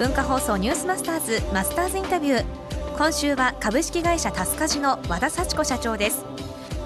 [0.00, 2.44] 文化放送ニュースマスターズマスターズインタビュー。
[2.96, 6.24] 今週は株式会社タスカジの和田幸子社長です。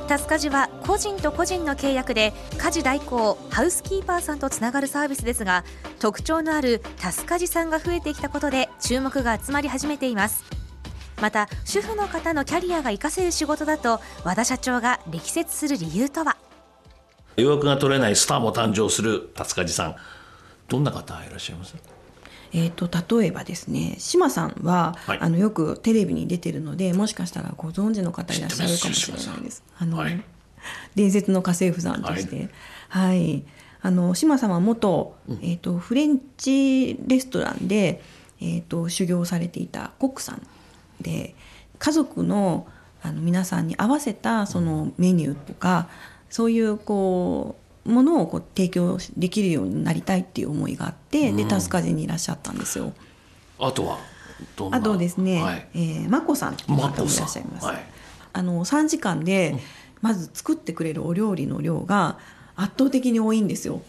[0.08, 5.64] タスカジは個人と個人の契約で家事代行ハウスキーパーさんとつながるサービスですが
[6.00, 10.42] 特徴のあるタスカジさんが増えてきたことで注目が集まり始めています。
[11.22, 16.36] また主婦の方のキャリアが活かせる仕事だと和田社長が力説する理由とは？
[17.36, 19.96] 予約が取れないスターも誕生する達梶さん。
[20.66, 21.76] どんな方いらっしゃいます？
[22.56, 29.64] えーと、例えばですね志麻さんは、はい、あのよくテレビに出てるのでもしかしたらご存知の方いらっしゃるかもしれないです。
[29.76, 30.22] あの、はい、
[30.94, 32.48] 伝説の家政婦さんとして、
[32.88, 33.44] はい、はい、
[33.82, 38.00] あの志麻さんは元、えーと、フレンチレストランで、
[38.40, 40.46] えーと、修行されていたコックさん
[41.00, 41.34] で
[41.78, 42.68] 家族の
[43.02, 45.88] あの皆さんに合わせたそのメニューとか、
[46.30, 52.92] そういうこうものをこう提供できるようになりたいっていう思いがあって、うん、でタスカジにいらっしゃったんですよ。
[53.58, 53.98] あとは
[54.70, 57.66] あとですね、はい、えー、眞子さんっていう方もいらっしゃいます。
[57.66, 57.86] はい、
[58.32, 59.56] あの3時間で
[60.00, 62.18] まず作ってくれるお料理の量が
[62.56, 63.82] 圧倒的に多いんですよ。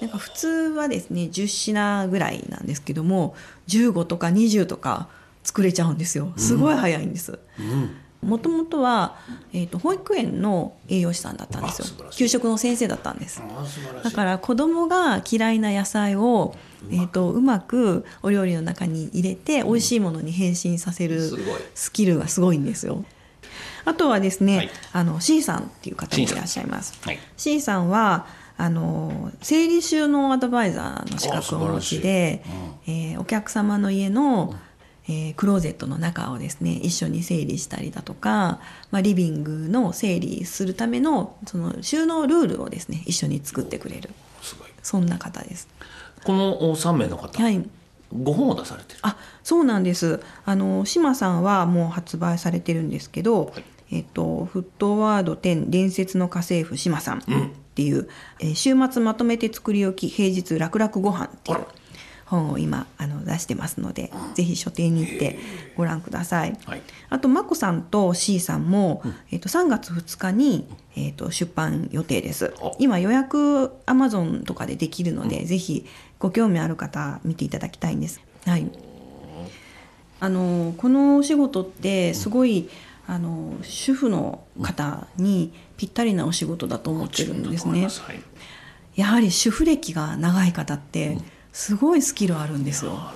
[0.00, 3.34] なんか普通はですね10品ぐらいなんですけども
[3.68, 5.08] 15とか20とか
[5.42, 7.38] 作れちゃうんですよすごい早いんです。
[7.58, 9.16] うんもともとは、
[9.52, 11.86] えーと、保育園の栄養士さんだったんですよ。
[12.10, 13.42] 給食の先生だったんです。
[14.04, 16.54] だから子供が嫌いな野菜を
[16.88, 21.20] えーと、うまくお料理の中に入れて美味しいものに変身させる
[21.74, 23.04] スキルがすごいんですよ。
[23.84, 26.94] あとはですね、はい、あの C さんっていう方もいらっしゃいます。
[26.94, 28.26] C さん,、はい、C さんは
[28.56, 32.44] あの整理収納アドバイザーの資格をお持ちで、
[32.86, 34.54] うん、えー、お客様の家の、
[35.08, 44.10] えー、クローゼットの中をですね一緒に整理したりだとか、まあ、リビングの整理するためのその収納ルールをですね一緒に作ってくれる。
[44.82, 45.68] そんな方です。
[46.24, 47.66] この3名の方、はい、
[48.12, 49.00] ご本を出されてる？
[49.02, 50.20] あそうなんです。
[50.44, 57.22] あの島さんはもう発売されてるんですけど、はい、えっと、フットワード10伝説の家政婦島さんっ
[57.74, 58.08] ていう、うん、
[58.40, 61.66] えー、週末まとめて作り置き平日楽々ご飯っていう
[62.30, 65.38] 本を今あの出してますので、ぜひ書店に行って
[65.76, 66.56] ご覧ください。
[66.64, 72.54] はい、あと眞子さんと C さんも、うん、えっと3月2日に、えっと出版予定です。
[72.78, 75.86] 今予約アマゾンとかでできるので、うん、ぜひ
[76.20, 78.20] ご興味ある方見ていただきたいんです。
[78.46, 78.70] はい。
[80.20, 82.68] あのこのお仕事ってすごい、
[83.08, 87.88] あの主婦の方にぴったりなお仕事だと思ってるんですね。
[88.94, 91.18] やはり主婦歴が長い方って、
[91.52, 93.12] すごいスキルあるんですよ。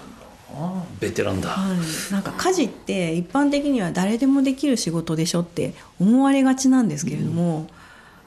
[1.00, 7.66] ベテランだ、はい、なんか家事って一般的には誰でもできる仕事でしょって思われがちなんですけれども、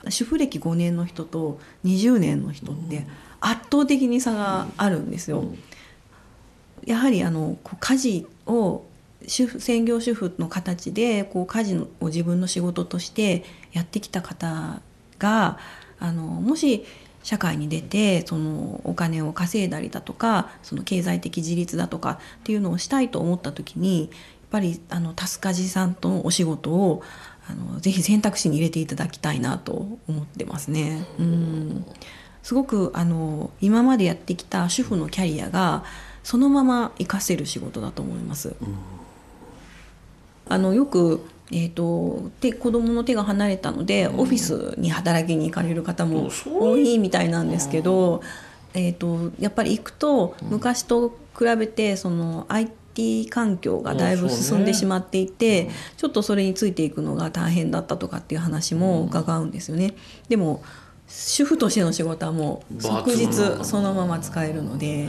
[0.04, 3.06] うん、主婦歴5年の人と20年の人って
[3.40, 5.46] 圧倒的に差があるんですよ。
[6.86, 8.84] やはりあの家事を
[9.28, 13.44] 主婦専業主婦の形でこう家事を自分の仕事として
[13.74, 14.82] やってきた方
[15.20, 15.58] が
[16.00, 16.86] あのもし
[17.28, 24.10] 社会に出てそのお金を稼いだりだとかその経済的自立だとかっていうのをしたいと思った時にやっ
[24.50, 27.04] ぱりあのタスカジさんとのお仕事を
[27.50, 29.74] あのぜひ選択肢に入れていただきたいなと
[30.08, 31.06] 思ってますね。
[31.20, 31.86] うん
[32.44, 35.84] すごくあの今までやってきた主婦のキャリアが
[36.24, 38.56] そのまま活かせる仕事だと思います。
[40.48, 48.22] あのよくえーと、で子供の手が離れたので、オフィスに働きに行かれる方も多いみたいなんですけど、
[48.74, 59.94] えーと、やっぱり行くと昔と比べてその IT 環境がだいぶ進んでしまっていて、ね、ちょっとそれについていくのが大変だったとかっていう話も伺うんですよね。
[60.28, 60.62] でも
[61.08, 65.08] 主婦としての仕事はもう即日そのまま使えるので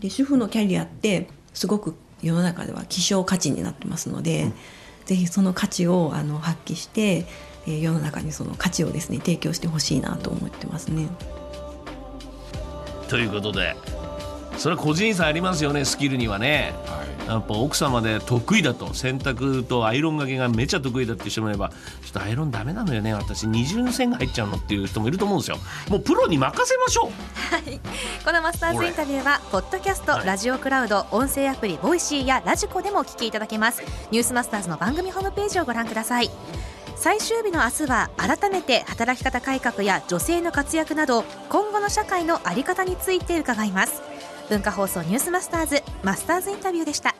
[0.00, 4.44] で主婦のキャリアってすごく世の中では希少価値になってますので。
[4.44, 4.54] うん
[5.08, 7.24] ぜひその価値をあの発揮して、
[7.66, 11.08] えー、世の中にその価値をですね提供してほしいなと思ってますね。
[13.08, 13.74] ということで
[14.58, 21.76] それは個人差ありますよねスキルにはね、はい、やっぱ奥様で得意だと洗濯とアイロンがけがめちゃ得意だって人もいればちょ
[22.08, 23.46] っとアイロンダメなのよね私。
[23.46, 25.58] 二重線が入っちゃうのっていう人もいると思うんですよ。
[25.90, 27.10] もうプロに任せましょう。
[27.54, 27.80] はい。
[28.24, 33.82] このマスターズインタビューはポッドキャスト、はい、ラジオクラウド音声アプリボイシーやラジコでもお聞きいただけます。
[34.10, 36.30] ニュースマスターズの番組ホームページをご覧ください。
[36.96, 44.02] 最終日の明日は改めて働き方改革や女性の活躍など今後の社会の在り方について伺います。
[44.48, 47.14] 文化放送ニュースマスターズマスターズインタビューでした